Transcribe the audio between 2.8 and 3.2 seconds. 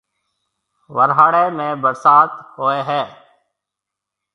ھيََََ